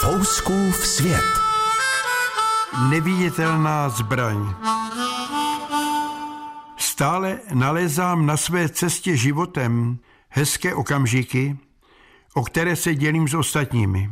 [0.00, 1.24] Fouskův svět.
[2.90, 4.54] Neviditelná zbraň.
[6.76, 9.98] Stále nalezám na své cestě životem
[10.28, 11.58] hezké okamžiky,
[12.34, 14.10] o které se dělím s ostatními.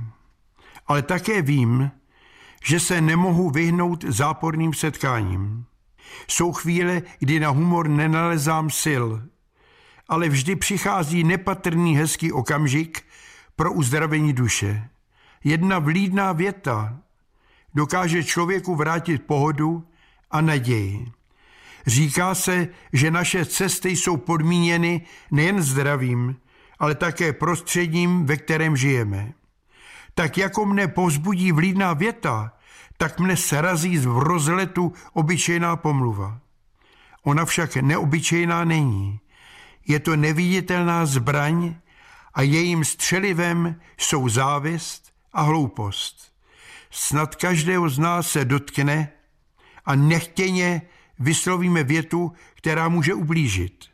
[0.87, 1.91] Ale také vím,
[2.64, 5.64] že se nemohu vyhnout záporným setkáním.
[6.29, 9.05] Jsou chvíle, kdy na humor nenalezám sil,
[10.09, 13.07] ale vždy přichází nepatrný hezký okamžik
[13.57, 14.88] pro uzdravení duše.
[15.45, 16.98] Jedna vlídná věta
[17.74, 19.84] dokáže člověku vrátit pohodu
[20.30, 21.06] a naději.
[21.87, 25.00] Říká se, že naše cesty jsou podmíněny
[25.30, 26.37] nejen zdravím,
[26.78, 29.33] ale také prostředím, ve kterém žijeme.
[30.14, 32.52] Tak jako mne povzbudí vlídná věta,
[32.97, 36.41] tak mne srazí v rozletu obyčejná pomluva.
[37.23, 39.20] Ona však neobyčejná není.
[39.86, 41.75] Je to neviditelná zbraň
[42.37, 46.33] a jejím střelivem jsou závist a hloupost.
[46.91, 49.12] Snad každého z nás se dotkne
[49.84, 50.83] a nechtěně
[51.19, 53.84] vyslovíme větu, která může ublížit.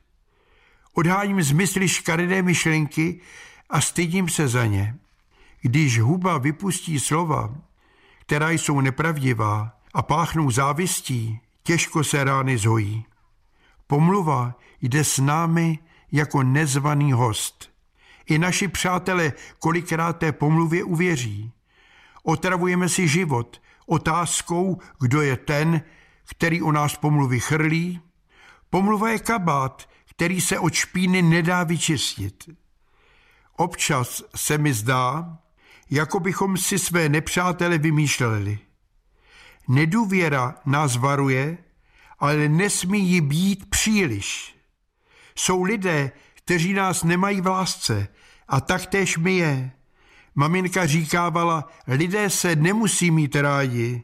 [0.94, 3.20] Odháním z mysli škaredé myšlenky
[3.70, 4.96] a stydím se za ně.
[5.60, 7.54] Když huba vypustí slova,
[8.20, 13.04] která jsou nepravdivá a páchnou závistí, těžko se rány zhojí.
[13.86, 15.78] Pomluva jde s námi
[16.12, 17.71] jako nezvaný host.
[18.26, 21.52] I naši přátelé kolikrát té pomluvě uvěří.
[22.22, 25.82] Otravujeme si život otázkou, kdo je ten,
[26.24, 28.00] který o nás pomluvy chrlí.
[28.70, 32.50] Pomluva je kabát, který se od špíny nedá vyčistit.
[33.56, 35.38] Občas se mi zdá,
[35.90, 38.58] jako bychom si své nepřátele vymýšleli.
[39.68, 41.58] Nedůvěra nás varuje,
[42.18, 44.56] ale nesmí jí být příliš.
[45.36, 46.12] Jsou lidé,
[46.44, 48.08] kteří nás nemají v lásce
[48.48, 49.70] a taktéž my je.
[50.34, 54.02] Maminka říkávala, lidé se nemusí mít rádi,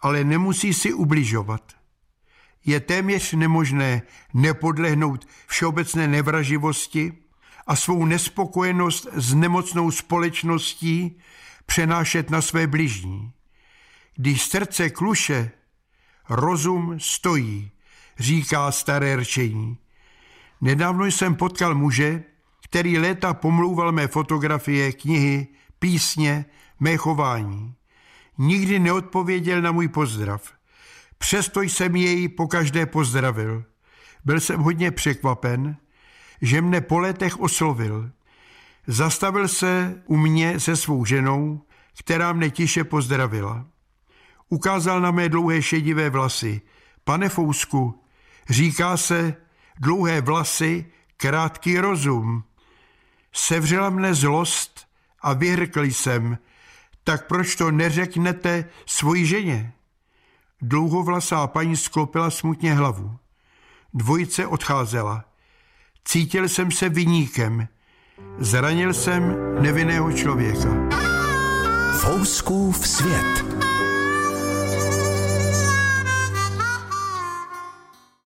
[0.00, 1.72] ale nemusí si ubližovat.
[2.64, 4.02] Je téměř nemožné
[4.34, 7.12] nepodlehnout všeobecné nevraživosti
[7.66, 11.18] a svou nespokojenost s nemocnou společností
[11.66, 13.32] přenášet na své bližní.
[14.16, 15.50] Když srdce kluše,
[16.28, 17.70] rozum stojí,
[18.18, 19.78] říká staré rčení.
[20.60, 22.24] Nedávno jsem potkal muže,
[22.64, 25.46] který léta pomlouval mé fotografie, knihy,
[25.78, 26.44] písně,
[26.80, 27.74] mé chování.
[28.38, 30.52] Nikdy neodpověděl na můj pozdrav.
[31.18, 33.64] Přesto jsem jej pokaždé pozdravil.
[34.24, 35.76] Byl jsem hodně překvapen,
[36.42, 38.10] že mne po letech oslovil.
[38.86, 41.62] Zastavil se u mě se svou ženou,
[41.98, 43.66] která mne tiše pozdravila.
[44.48, 46.60] Ukázal na mé dlouhé šedivé vlasy.
[47.04, 48.04] Pane Fousku,
[48.48, 49.36] říká se
[49.78, 50.86] dlouhé vlasy,
[51.16, 52.44] krátký rozum.
[53.32, 54.86] Sevřela mne zlost
[55.20, 56.38] a vyhrkl jsem,
[57.04, 59.72] tak proč to neřeknete svoji ženě?
[60.62, 63.16] Dlouhovlasá paní sklopila smutně hlavu.
[63.94, 65.24] Dvojice odcházela.
[66.04, 67.68] Cítil jsem se vyníkem.
[68.38, 70.68] Zranil jsem nevinného člověka.
[72.00, 73.44] Fouskův svět.